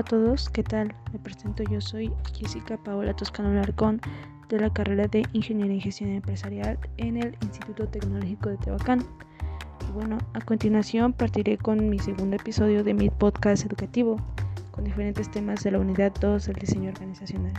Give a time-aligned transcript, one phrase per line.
[0.00, 0.94] Hola a todos, ¿qué tal?
[1.12, 4.00] Me presento, yo soy Jessica Paola Toscano Larcón
[4.48, 9.04] de la carrera de Ingeniería y Gestión Empresarial en el Instituto Tecnológico de Tehuacán.
[9.86, 14.16] Y bueno, a continuación partiré con mi segundo episodio de mi podcast educativo
[14.70, 17.52] con diferentes temas de la unidad 2 del diseño organizacional.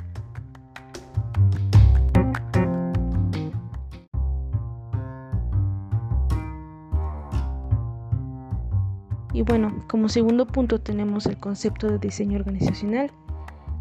[9.34, 13.12] Y bueno, como segundo punto tenemos el concepto de diseño organizacional.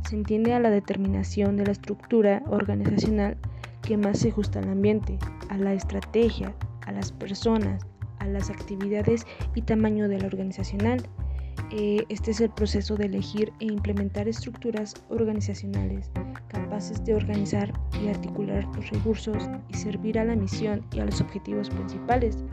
[0.09, 3.37] Se entiende a la determinación de la estructura organizacional
[3.83, 5.19] que más se ajusta al ambiente,
[5.49, 6.55] a la estrategia,
[6.87, 7.85] a las personas,
[8.19, 11.03] a las actividades y tamaño de la organizacional.
[11.73, 16.11] Eh, este es el proceso de elegir e implementar estructuras organizacionales
[16.49, 21.21] capaces de organizar y articular los recursos y servir a la misión y a los
[21.21, 22.45] objetivos principales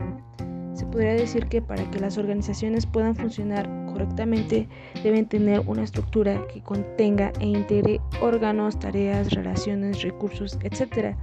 [0.78, 4.68] se podría decir que para que las organizaciones puedan funcionar correctamente
[5.02, 11.16] deben tener una estructura que contenga e integre órganos, tareas, relaciones, recursos, etc.,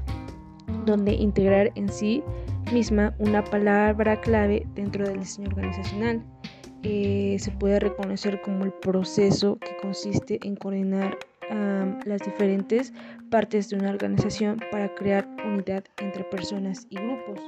[0.86, 2.22] donde integrar en sí
[2.74, 6.22] misma una palabra clave dentro del diseño organizacional.
[6.84, 11.18] Eh, se puede reconocer como el proceso que consiste en coordinar
[12.06, 12.92] las diferentes
[13.30, 17.40] partes de una organización para crear unidad entre personas y grupos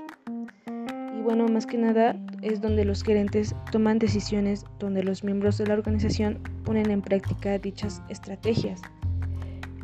[1.28, 5.74] bueno, más que nada es donde los gerentes toman decisiones, donde los miembros de la
[5.74, 8.82] organización ponen en práctica dichas estrategias.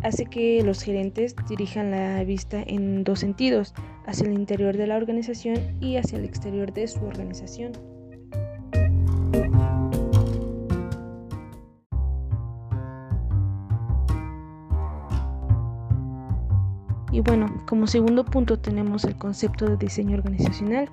[0.04, 3.74] Hace que los gerentes dirijan la vista en dos sentidos,
[4.06, 7.74] hacia el interior de la organización y hacia el exterior de su organización.
[17.12, 20.90] Y bueno, como segundo punto tenemos el concepto de diseño organizacional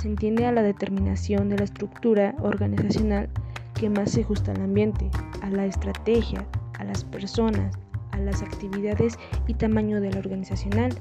[0.00, 3.28] se entiende a la determinación de la estructura organizacional
[3.74, 5.10] que más se ajusta al ambiente,
[5.42, 6.46] a la estrategia,
[6.78, 7.76] a las personas,
[8.12, 10.92] a las actividades y tamaño de la organizacional.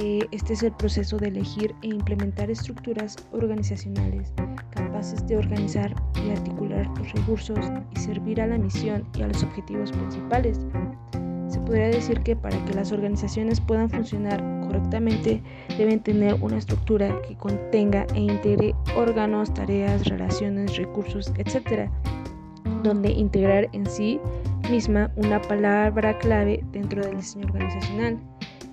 [0.00, 4.32] Eh, este es el proceso de elegir e implementar estructuras organizacionales
[4.70, 5.94] capaces de organizar
[6.24, 7.58] y articular los recursos
[7.94, 10.60] y servir a la misión y a los objetivos principales.
[11.66, 15.42] Podría decir que para que las organizaciones puedan funcionar correctamente
[15.76, 21.90] deben tener una estructura que contenga e integre órganos, tareas, relaciones, recursos, etc.,
[22.84, 24.20] donde integrar en sí
[24.70, 28.18] misma una palabra clave dentro del diseño organizacional.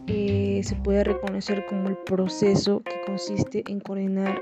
[0.05, 4.41] Eh, se puede reconocer como el proceso que consiste en coordinar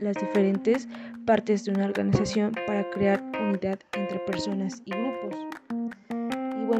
[0.00, 0.88] las diferentes
[1.26, 4.92] partes de una organización para crear unidad entre personas y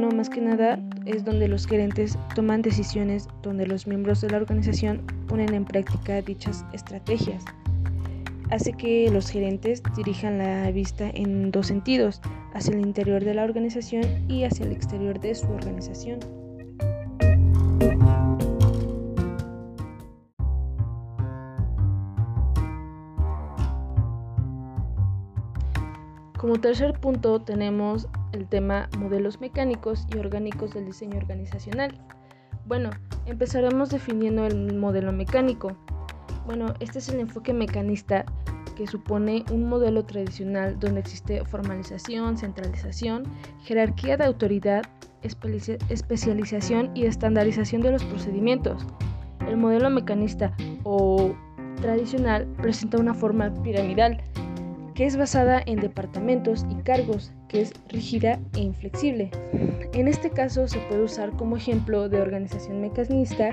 [0.01, 4.39] bueno, más que nada es donde los gerentes toman decisiones, donde los miembros de la
[4.39, 7.45] organización ponen en práctica dichas estrategias.
[8.51, 12.21] Hace que los gerentes dirijan la vista en dos sentidos,
[12.55, 16.19] hacia el interior de la organización y hacia el exterior de su organización.
[26.37, 31.99] Como tercer punto tenemos el tema modelos mecánicos y orgánicos del diseño organizacional.
[32.67, 32.91] Bueno,
[33.27, 35.77] empezaremos definiendo el modelo mecánico.
[36.47, 38.25] Bueno, este es el enfoque mecanista
[38.75, 43.25] que supone un modelo tradicional donde existe formalización, centralización,
[43.63, 44.83] jerarquía de autoridad,
[45.23, 48.85] especialización y estandarización de los procedimientos.
[49.49, 51.35] El modelo mecanista o
[51.81, 54.23] tradicional presenta una forma piramidal
[54.95, 59.31] que es basada en departamentos y cargos, que es rígida e inflexible.
[59.93, 63.51] En este caso se puede usar como ejemplo de organización mecanista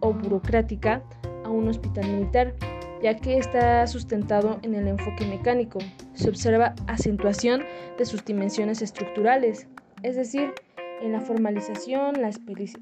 [0.00, 1.02] o burocrática
[1.42, 2.54] a un hospital militar,
[3.02, 5.78] ya que está sustentado en el enfoque mecánico.
[6.12, 7.62] Se observa acentuación
[7.96, 9.68] de sus dimensiones estructurales,
[10.02, 10.52] es decir,
[11.00, 12.30] en la formalización, la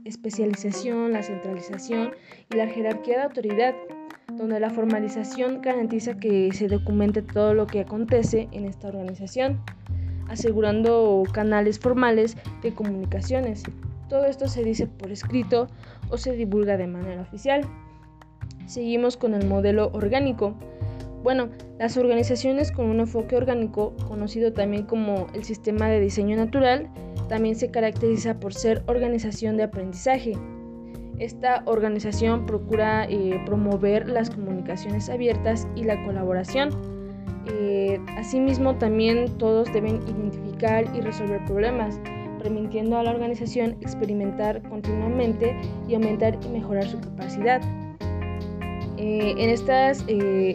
[0.05, 2.11] especialización, la centralización
[2.53, 3.77] y la jerarquía de autoridad
[4.33, 9.61] donde la formalización garantiza que se documente todo lo que acontece en esta organización,
[10.29, 13.63] asegurando canales formales de comunicaciones.
[14.09, 15.69] Todo esto se dice por escrito
[16.11, 17.63] o se divulga de manera oficial.
[18.67, 20.55] Seguimos con el modelo orgánico.
[21.23, 26.89] Bueno, las organizaciones con un enfoque orgánico, conocido también como el sistema de diseño natural,
[27.29, 30.35] también se caracteriza por ser organización de aprendizaje,
[31.19, 36.71] esta organización procura eh, promover las comunicaciones abiertas y la colaboración.
[37.49, 42.01] Eh, asimismo, también todos deben identificar y resolver problemas,
[42.43, 45.57] permitiendo a la organización experimentar continuamente
[45.89, 47.61] y aumentar y mejorar su capacidad.
[48.99, 50.05] Eh, en estas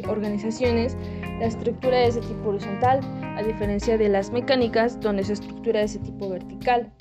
[0.09, 0.97] organizaciones,
[1.39, 2.99] la estructura es de tipo horizontal,
[3.35, 6.91] a diferencia de las mecánicas donde se estructura ese tipo vertical.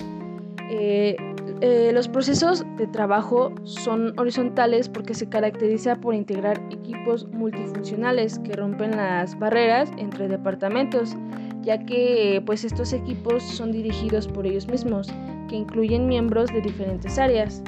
[1.62, 8.54] Eh, los procesos de trabajo son horizontales porque se caracteriza por integrar equipos multifuncionales que
[8.54, 11.14] rompen las barreras entre departamentos,
[11.60, 15.08] ya que pues estos equipos son dirigidos por ellos mismos,
[15.50, 17.62] que incluyen miembros de diferentes áreas.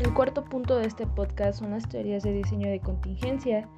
[0.00, 3.68] El cuarto punto de este podcast son las teorías de diseño de contingencia.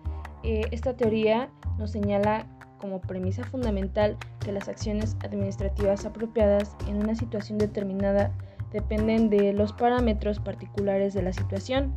[0.43, 2.47] Eh, esta teoría nos señala
[2.79, 8.33] como premisa fundamental que las acciones administrativas apropiadas en una situación determinada
[8.73, 11.95] dependen de los parámetros particulares de la situación.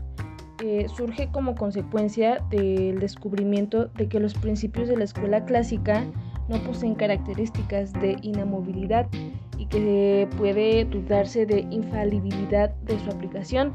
[0.63, 6.06] Eh, surge como consecuencia del descubrimiento de que los principios de la escuela clásica
[6.48, 9.07] no poseen características de inamovilidad
[9.57, 13.74] y que puede dudarse de infalibilidad de su aplicación.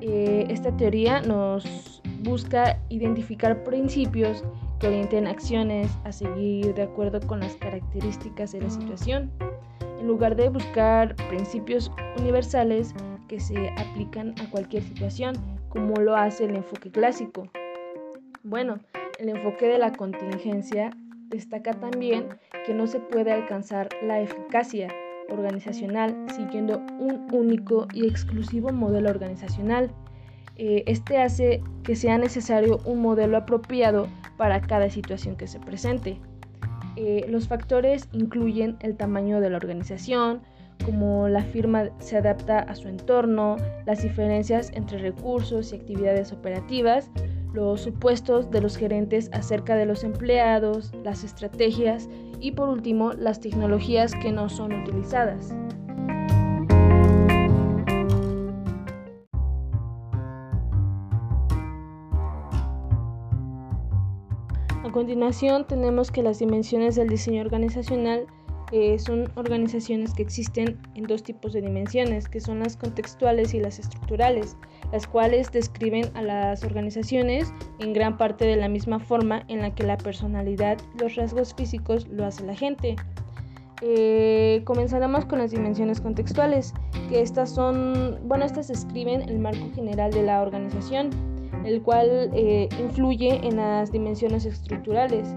[0.00, 4.44] Eh, esta teoría nos busca identificar principios
[4.78, 9.30] que orienten acciones a seguir de acuerdo con las características de la situación,
[9.98, 12.94] en lugar de buscar principios universales
[13.28, 15.34] que se aplican a cualquier situación,
[15.68, 17.48] como lo hace el enfoque clásico.
[18.42, 18.80] Bueno,
[19.18, 20.90] el enfoque de la contingencia
[21.28, 22.28] destaca también
[22.66, 24.88] que no se puede alcanzar la eficacia
[25.28, 29.90] organizacional siguiendo un único y exclusivo modelo organizacional.
[30.56, 34.06] Eh, este hace que sea necesario un modelo apropiado
[34.36, 36.20] para cada situación que se presente.
[36.96, 40.42] Eh, los factores incluyen el tamaño de la organización,
[40.84, 43.56] como la firma se adapta a su entorno,
[43.86, 47.10] las diferencias entre recursos y actividades operativas,
[47.54, 52.08] los supuestos de los gerentes acerca de los empleados, las estrategias
[52.40, 55.54] y por último las tecnologías que no son utilizadas.
[64.92, 68.26] Continuación tenemos que las dimensiones del diseño organizacional
[68.72, 73.60] eh, son organizaciones que existen en dos tipos de dimensiones, que son las contextuales y
[73.60, 74.56] las estructurales,
[74.92, 79.74] las cuales describen a las organizaciones en gran parte de la misma forma en la
[79.74, 82.96] que la personalidad los rasgos físicos lo hace la gente.
[83.82, 86.72] Eh, comenzaremos con las dimensiones contextuales,
[87.10, 91.10] que estas son, bueno, estas describen el marco general de la organización,
[91.64, 95.28] el cual eh, influye en las dimensiones estructurales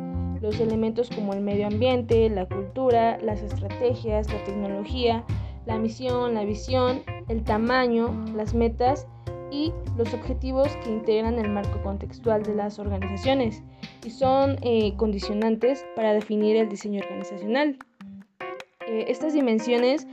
[0.41, 5.23] los elementos como el medio ambiente, la cultura, las estrategias, la tecnología,
[5.65, 9.07] la misión, la visión, el tamaño, las metas
[9.51, 13.63] y los objetivos que integran el marco contextual de las organizaciones
[14.03, 17.77] y son eh, condicionantes para definir el diseño organizacional.
[18.87, 20.07] Eh, estas dimensiones,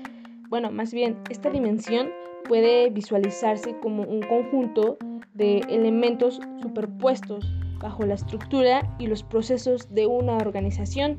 [0.48, 2.10] bueno, más bien, esta dimensión
[2.44, 4.96] puede visualizarse como un conjunto
[5.34, 7.44] de elementos superpuestos
[7.80, 11.16] bajo la estructura y los procesos de una organización.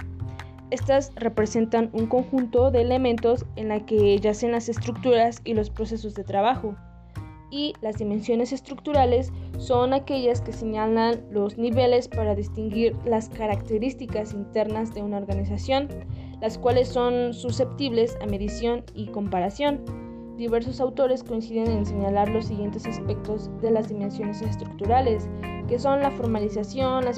[0.71, 6.15] Estas representan un conjunto de elementos en la que yacen las estructuras y los procesos
[6.15, 6.75] de trabajo.
[7.51, 14.95] Y las dimensiones estructurales son aquellas que señalan los niveles para distinguir las características internas
[14.95, 15.87] de una organización,
[16.41, 20.02] las cuales son susceptibles a medición y comparación.
[20.37, 25.29] Diversos autores coinciden en señalar los siguientes aspectos de las dimensiones estructurales,
[25.67, 27.11] que son la formalización, la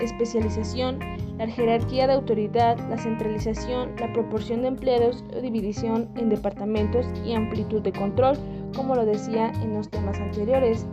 [0.00, 0.98] especialización,
[1.36, 7.34] la jerarquía de autoridad, la centralización, la proporción de empleados o división en departamentos y
[7.34, 8.38] amplitud de control,
[8.74, 10.86] como lo decía en los temas anteriores.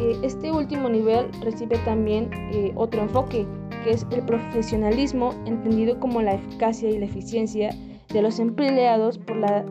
[0.00, 3.44] Eh, este último nivel recibe también eh, otro enfoque,
[3.82, 7.70] que es el profesionalismo, entendido como la eficacia y la eficiencia
[8.12, 9.64] de los empleados por, la,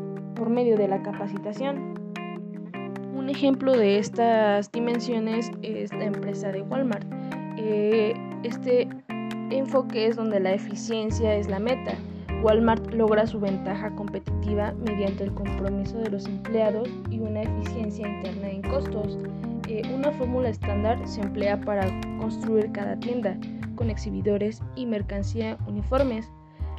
[0.43, 1.93] por medio de la capacitación.
[3.15, 7.07] Un ejemplo de estas dimensiones es la empresa de Walmart.
[7.55, 8.89] Eh, este
[9.51, 11.93] enfoque es donde la eficiencia es la meta.
[12.43, 18.49] Walmart logra su ventaja competitiva mediante el compromiso de los empleados y una eficiencia interna
[18.49, 19.17] en costos.
[19.69, 21.87] Eh, una fórmula estándar se emplea para
[22.19, 23.37] construir cada tienda,
[23.75, 26.29] con exhibidores y mercancía uniformes.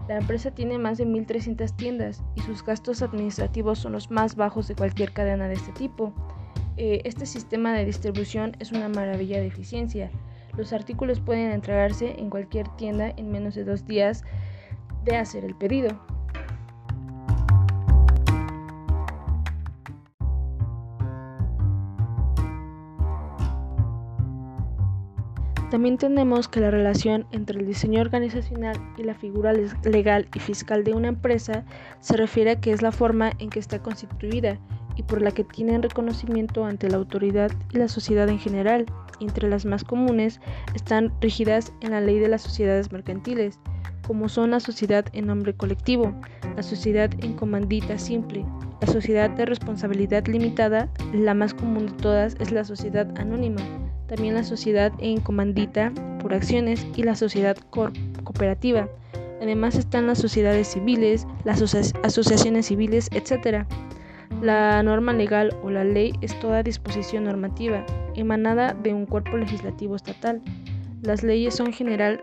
[0.08, 4.68] La empresa tiene más de 1.300 tiendas y sus gastos administrativos son los más bajos
[4.68, 6.12] de cualquier cadena de este tipo.
[6.76, 10.10] Eh, este sistema de distribución es una maravilla de eficiencia.
[10.56, 14.24] Los artículos pueden entregarse en cualquier tienda en menos de dos días
[15.04, 15.98] de hacer el pedido.
[25.70, 29.52] También tenemos que la relación entre el diseño organizacional y la figura
[29.84, 31.64] legal y fiscal de una empresa
[32.00, 34.58] se refiere a que es la forma en que está constituida
[34.96, 38.86] y por la que tienen reconocimiento ante la autoridad y la sociedad en general.
[39.20, 40.40] Entre las más comunes
[40.74, 43.58] están rígidas en la ley de las sociedades mercantiles,
[44.06, 46.14] como son la sociedad en nombre colectivo,
[46.56, 48.44] la sociedad en comandita simple,
[48.80, 53.62] la sociedad de responsabilidad limitada, la más común de todas es la sociedad anónima,
[54.06, 58.88] también la sociedad en comandita por acciones y la sociedad cooperativa.
[59.40, 61.60] Además están las sociedades civiles, las
[62.02, 63.66] asociaciones civiles, etc.
[64.40, 67.84] La norma legal o la ley es toda disposición normativa
[68.14, 70.40] emanada de un cuerpo legislativo estatal.
[71.02, 72.22] Las leyes son general,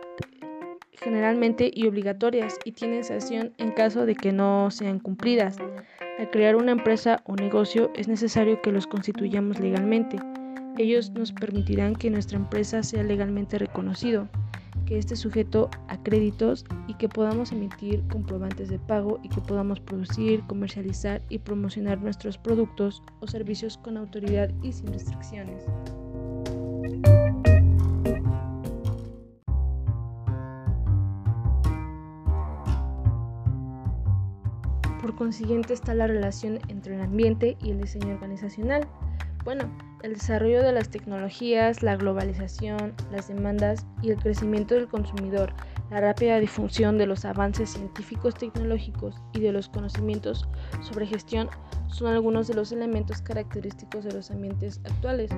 [0.93, 5.57] generalmente y obligatorias y tienen sanción en caso de que no sean cumplidas.
[6.17, 10.17] Al crear una empresa o negocio es necesario que los constituyamos legalmente.
[10.81, 14.27] Ellos nos permitirán que nuestra empresa sea legalmente reconocido,
[14.87, 19.79] que esté sujeto a créditos y que podamos emitir comprobantes de pago y que podamos
[19.79, 25.65] producir, comercializar y promocionar nuestros productos o servicios con autoridad y sin restricciones.
[34.99, 38.87] Por consiguiente está la relación entre el ambiente y el diseño organizacional.
[39.43, 39.63] Bueno,
[40.03, 45.53] el desarrollo de las tecnologías, la globalización, las demandas y el crecimiento del consumidor,
[45.89, 50.47] la rápida difusión de los avances científicos tecnológicos y de los conocimientos
[50.81, 51.49] sobre gestión
[51.87, 55.31] son algunos de los elementos característicos de los ambientes actuales.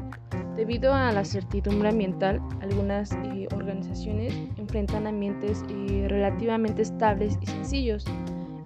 [0.58, 8.06] Debido a la certidumbre ambiental, algunas eh, organizaciones enfrentan ambientes eh, relativamente estables y sencillos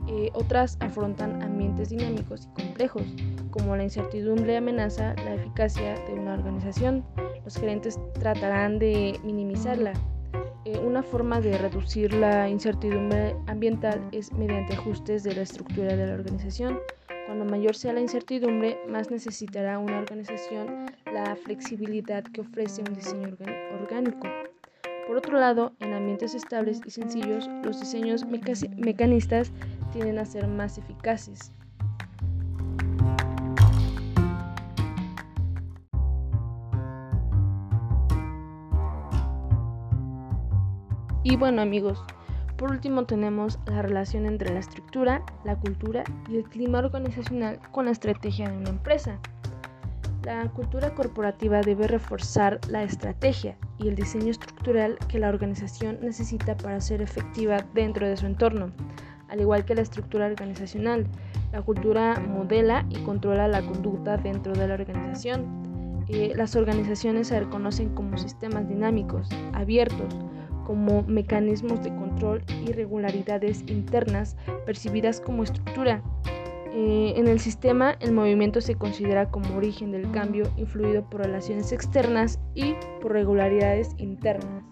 [0.10, 3.04] eh, otras afrontan ambientes dinámicos y complejos,
[3.58, 7.04] como la incertidumbre amenaza la eficacia de una organización.
[7.44, 9.94] Los gerentes tratarán de minimizarla.
[10.66, 16.08] Eh, una forma de reducir la incertidumbre ambiental es mediante ajustes de la estructura de
[16.08, 16.80] la organización.
[17.26, 23.36] Cuando mayor sea la incertidumbre, más necesitará una organización la flexibilidad que ofrece un diseño
[23.82, 24.28] orgánico.
[25.08, 29.54] Por otro lado, en ambientes estables y sencillos, los diseños mecanistas
[29.94, 31.54] tienden a ser más eficaces.
[41.30, 42.02] Y bueno amigos,
[42.56, 47.84] por último tenemos la relación entre la estructura, la cultura y el clima organizacional con
[47.84, 49.20] la estrategia de una empresa.
[50.24, 56.56] La cultura corporativa debe reforzar la estrategia y el diseño estructural que la organización necesita
[56.56, 58.72] para ser efectiva dentro de su entorno,
[59.28, 61.08] al igual que la estructura organizacional.
[61.52, 66.06] La cultura modela y controla la conducta dentro de la organización.
[66.08, 70.16] Eh, las organizaciones se reconocen como sistemas dinámicos, abiertos,
[70.68, 76.04] como mecanismos de control y regularidades internas percibidas como estructura
[76.74, 81.72] eh, en el sistema, el movimiento se considera como origen del cambio influido por relaciones
[81.72, 84.64] externas y por regularidades internas.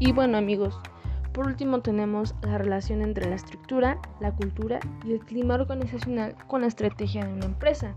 [0.00, 0.78] Y bueno amigos,
[1.38, 6.62] por último tenemos la relación entre la estructura, la cultura y el clima organizacional con
[6.62, 7.94] la estrategia de una empresa.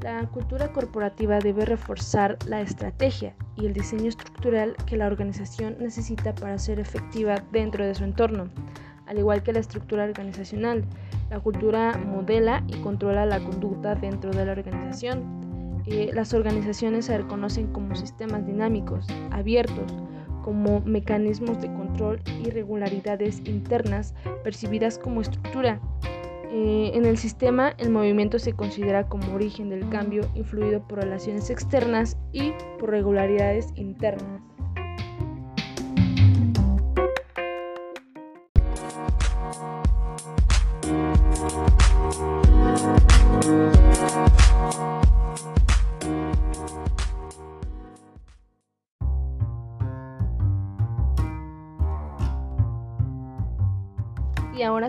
[0.00, 6.34] La cultura corporativa debe reforzar la estrategia y el diseño estructural que la organización necesita
[6.34, 8.48] para ser efectiva dentro de su entorno,
[9.06, 10.82] al igual que la estructura organizacional.
[11.28, 15.82] La cultura modela y controla la conducta dentro de la organización.
[15.84, 19.92] Eh, las organizaciones se reconocen como sistemas dinámicos, abiertos,
[20.42, 25.80] como mecanismos de control y regularidades internas percibidas como estructura
[26.52, 31.48] eh, en el sistema, el movimiento se considera como origen del cambio influido por relaciones
[31.48, 34.42] externas y por regularidades internas.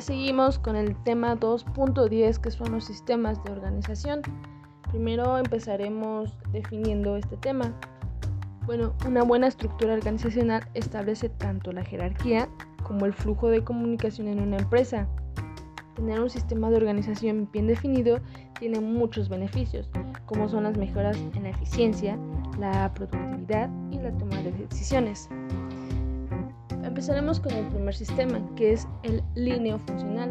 [0.02, 4.22] Seguimos con el tema 2.10 que son los sistemas de organización.
[4.90, 7.72] Primero empezaremos definiendo este tema.
[8.66, 12.50] Bueno, una buena estructura organizacional establece tanto la jerarquía
[12.84, 15.08] como el flujo de comunicación en una empresa.
[15.96, 18.20] Tener un sistema de organización bien definido
[18.60, 19.90] tiene muchos beneficios,
[20.26, 22.18] como son las mejoras en la eficiencia,
[22.60, 25.30] la productividad y la toma de decisiones
[26.92, 30.30] Empezaremos con el primer sistema, que es el líneo funcional.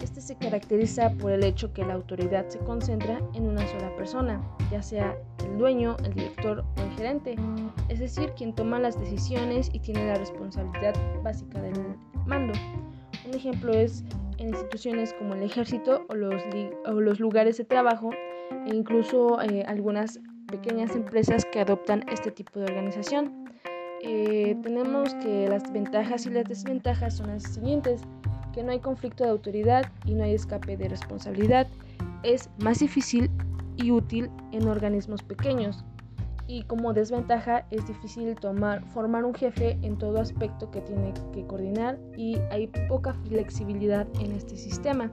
[0.00, 4.40] Este se caracteriza por el hecho que la autoridad se concentra en una sola persona,
[4.70, 7.34] ya sea el dueño, el director o el gerente,
[7.88, 10.94] es decir, quien toma las decisiones y tiene la responsabilidad
[11.24, 11.74] básica del
[12.24, 12.52] mando.
[13.26, 14.04] Un ejemplo es
[14.38, 16.40] en instituciones como el ejército o los,
[16.86, 18.10] o los lugares de trabajo
[18.64, 23.45] e incluso eh, algunas pequeñas empresas que adoptan este tipo de organización.
[24.02, 28.02] Eh, tenemos que las ventajas y las desventajas son las siguientes,
[28.52, 31.66] que no hay conflicto de autoridad y no hay escape de responsabilidad.
[32.22, 33.30] Es más difícil
[33.76, 35.84] y útil en organismos pequeños.
[36.48, 41.44] Y como desventaja es difícil tomar, formar un jefe en todo aspecto que tiene que
[41.44, 45.10] coordinar y hay poca flexibilidad en este sistema.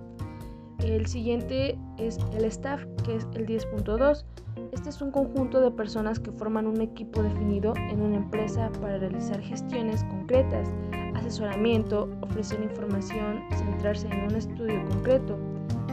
[0.79, 4.23] El siguiente es el staff, que es el 10.2.
[4.71, 8.97] Este es un conjunto de personas que forman un equipo definido en una empresa para
[8.97, 10.69] realizar gestiones concretas,
[11.15, 15.37] asesoramiento, ofrecer información, centrarse en un estudio concreto.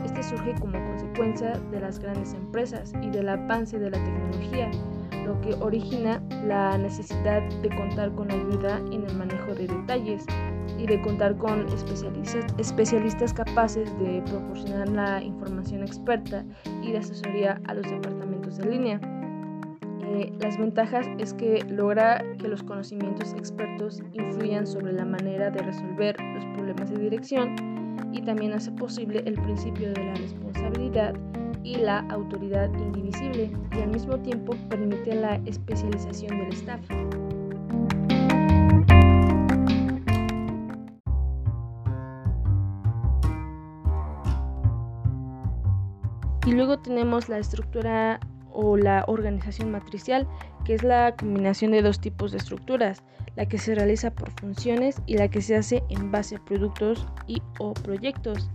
[0.05, 4.71] Este surge como consecuencia de las grandes empresas y del avance de la tecnología,
[5.25, 10.25] lo que origina la necesidad de contar con ayuda en el manejo de detalles
[10.79, 16.45] y de contar con especialistas, especialistas capaces de proporcionar la información experta
[16.83, 19.00] y de asesoría a los departamentos de línea.
[20.02, 25.62] Eh, las ventajas es que logra que los conocimientos expertos influyan sobre la manera de
[25.62, 27.54] resolver los problemas de dirección
[28.12, 31.14] y también hace posible el principio de la responsabilidad
[31.62, 36.80] y la autoridad indivisible y al mismo tiempo permite la especialización del staff.
[46.47, 48.19] Y luego tenemos la estructura
[48.52, 50.26] o la organización matricial,
[50.64, 53.02] que es la combinación de dos tipos de estructuras,
[53.37, 57.07] la que se realiza por funciones y la que se hace en base a productos
[57.26, 58.50] y o proyectos.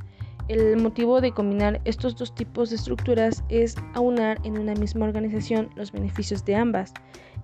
[0.47, 5.69] El motivo de combinar estos dos tipos de estructuras es aunar en una misma organización
[5.75, 6.93] los beneficios de ambas.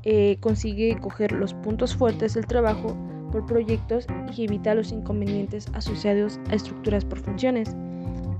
[0.03, 2.95] Eh, consigue coger los puntos fuertes del trabajo
[3.31, 7.75] por proyectos y evita los inconvenientes asociados a estructuras por funciones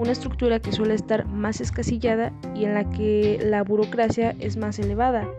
[0.01, 4.79] una estructura que suele estar más escasillada y en la que la burocracia es más
[4.79, 5.29] elevada,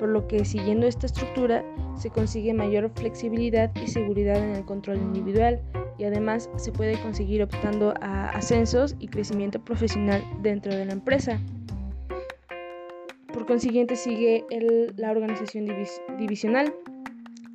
[0.00, 1.64] por lo que siguiendo esta estructura
[1.96, 5.60] se consigue mayor flexibilidad y seguridad en el control individual
[5.98, 11.38] y además se puede conseguir optando a ascensos y crecimiento profesional dentro de la empresa.
[13.32, 14.44] Por consiguiente sigue
[14.96, 15.68] la organización
[16.18, 16.74] divisional,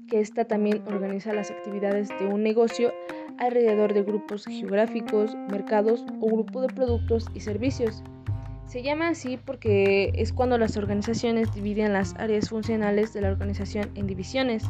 [0.08, 2.94] que esta también organiza las actividades de un negocio
[3.46, 8.04] alrededor de grupos geográficos, mercados o grupo de productos y servicios.
[8.66, 13.92] Se llama así porque es cuando las organizaciones dividen las áreas funcionales de la organización
[13.96, 14.64] en divisiones.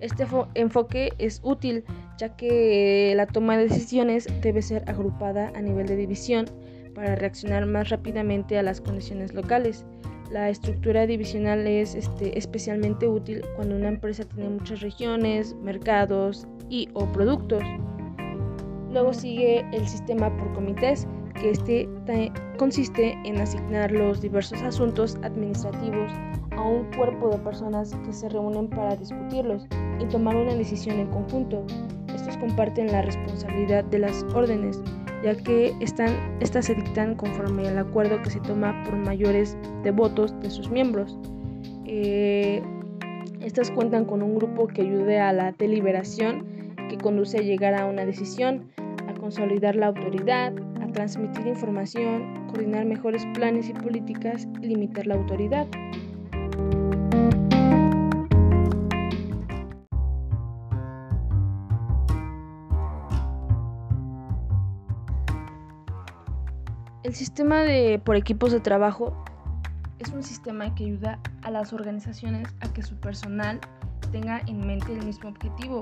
[0.00, 1.84] Este enfoque es útil
[2.18, 6.46] ya que la toma de decisiones debe ser agrupada a nivel de división
[6.94, 9.84] para reaccionar más rápidamente a las condiciones locales.
[10.30, 16.88] La estructura divisional es este, especialmente útil cuando una empresa tiene muchas regiones, mercados y
[16.94, 17.62] o productos.
[18.92, 21.06] Luego sigue el sistema por comités,
[21.40, 21.88] que este
[22.58, 26.12] consiste en asignar los diversos asuntos administrativos
[26.50, 29.66] a un cuerpo de personas que se reúnen para discutirlos
[29.98, 31.64] y tomar una decisión en conjunto.
[32.14, 34.82] Estos comparten la responsabilidad de las órdenes,
[35.24, 39.90] ya que están, estas se dictan conforme al acuerdo que se toma por mayores de
[39.90, 41.18] votos de sus miembros.
[41.86, 42.62] Eh,
[43.40, 46.44] estas cuentan con un grupo que ayude a la deliberación
[46.90, 48.70] que conduce a llegar a una decisión
[49.22, 55.68] consolidar la autoridad, a transmitir información, coordinar mejores planes y políticas y limitar la autoridad.
[67.04, 69.24] El sistema de por equipos de trabajo
[70.00, 73.60] es un sistema que ayuda a las organizaciones a que su personal
[74.10, 75.78] tenga en mente el mismo objetivo,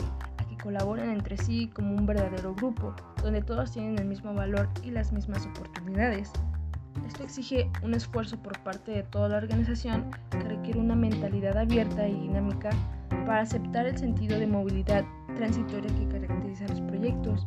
[0.62, 5.12] colaboran entre sí como un verdadero grupo, donde todos tienen el mismo valor y las
[5.12, 6.30] mismas oportunidades.
[7.06, 12.08] Esto exige un esfuerzo por parte de toda la organización que requiere una mentalidad abierta
[12.08, 12.70] y dinámica
[13.26, 15.04] para aceptar el sentido de movilidad
[15.36, 17.44] transitoria que caracteriza los proyectos.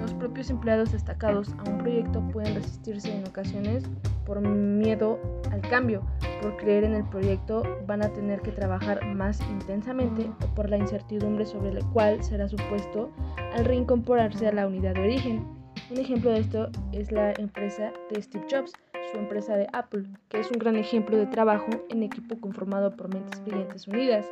[0.00, 3.84] Los propios empleados destacados a un proyecto pueden resistirse en ocasiones
[4.30, 5.18] por miedo
[5.50, 6.02] al cambio,
[6.40, 10.76] por creer en el proyecto van a tener que trabajar más intensamente o por la
[10.76, 13.10] incertidumbre sobre el cual será su puesto
[13.52, 15.44] al reincorporarse a la unidad de origen.
[15.90, 18.72] Un ejemplo de esto es la empresa de Steve Jobs,
[19.10, 23.12] su empresa de Apple, que es un gran ejemplo de trabajo en equipo conformado por
[23.12, 24.30] mentes brillantes unidas.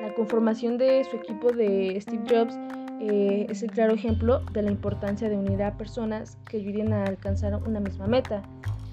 [0.00, 2.58] La conformación de su equipo de Steve Jobs
[3.00, 7.04] eh, es el claro ejemplo de la importancia de unir a personas que ayuden a
[7.04, 8.42] alcanzar una misma meta.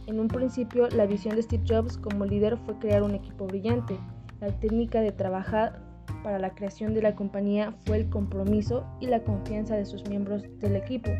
[0.07, 3.97] En un principio, la visión de Steve Jobs como líder fue crear un equipo brillante.
[4.39, 5.81] La técnica de trabajar
[6.23, 10.43] para la creación de la compañía fue el compromiso y la confianza de sus miembros
[10.59, 11.11] del equipo.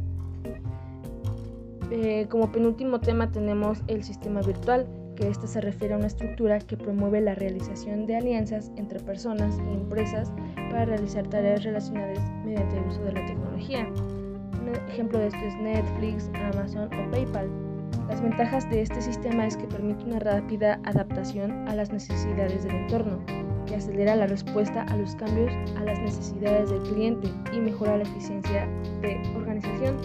[1.91, 6.60] Eh, como penúltimo tema tenemos el sistema virtual, que este se refiere a una estructura
[6.60, 10.32] que promueve la realización de alianzas entre personas y empresas
[10.69, 13.86] para realizar tareas relacionadas mediante el uso de la tecnología.
[13.88, 17.66] Un ejemplo de esto es Netflix, Amazon o PayPal.
[18.08, 22.76] Las ventajas de este sistema es que permite una rápida adaptación a las necesidades del
[22.76, 23.19] entorno,
[23.65, 28.04] que acelera la respuesta a los cambios a las necesidades del cliente y mejora la
[28.04, 28.67] eficiencia
[29.02, 29.97] de organización.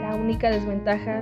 [0.00, 1.20] La única desventaja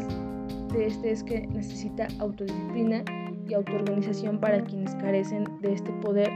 [0.73, 3.05] de este es que necesita autodisciplina
[3.49, 6.31] y autoorganización para quienes carecen de este poder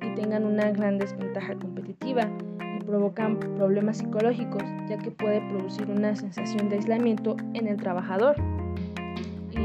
[0.00, 2.28] y tengan una gran desventaja competitiva
[2.76, 8.36] y provocan problemas psicológicos, ya que puede producir una sensación de aislamiento en el trabajador.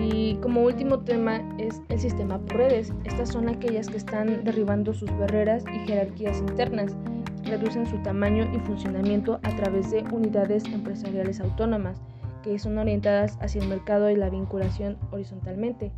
[0.03, 2.93] Y como último tema es el sistema por redes.
[3.03, 6.95] Estas son aquellas que están derribando sus barreras y jerarquías internas,
[7.43, 12.01] reducen su tamaño y funcionamiento a través de unidades empresariales autónomas
[12.43, 15.91] que son orientadas hacia el mercado y la vinculación horizontalmente.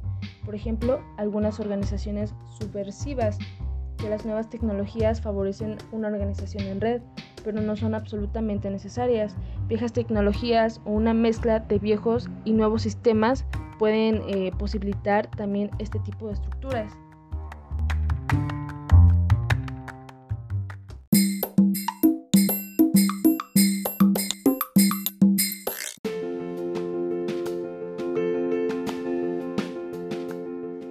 [0.46, 3.38] Por ejemplo, algunas organizaciones subversivas
[3.98, 7.02] que las nuevas tecnologías favorecen una organización en red,
[7.44, 9.36] pero no son absolutamente necesarias.
[9.68, 13.46] Viejas tecnologías o una mezcla de viejos y nuevos sistemas
[13.80, 16.92] pueden eh, posibilitar también este tipo de estructuras.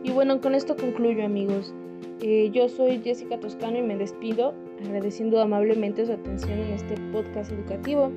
[0.02, 1.74] Y bueno, con esto concluyo amigos.
[2.20, 7.52] Eh, yo soy Jessica Toscano y me despido agradeciendo amablemente su atención en este podcast
[7.52, 8.10] educativo,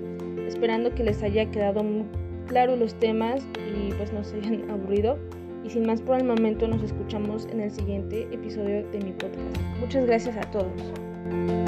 [0.47, 2.05] esperando que les haya quedado muy
[2.51, 3.41] claro los temas
[3.73, 5.17] y pues no se hayan aburrido.
[5.63, 9.61] Y sin más por el momento nos escuchamos en el siguiente episodio de mi podcast.
[9.79, 11.60] Muchas gracias a todos.